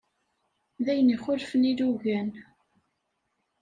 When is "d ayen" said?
0.83-1.13